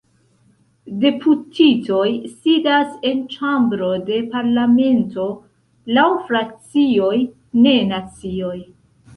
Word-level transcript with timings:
Deputitoj 1.01 2.05
sidas 2.31 2.95
en 3.09 3.21
ĉambro 3.33 3.91
de 4.09 4.17
parlamento 4.33 5.29
laŭ 5.99 6.09
frakcioj, 6.31 7.15
ne 7.69 7.77
nacioj. 7.93 8.59